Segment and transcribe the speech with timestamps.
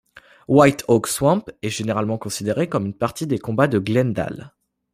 [0.47, 4.51] White Oak Swamp est généralement considérée comme une partie des combats de Glendale.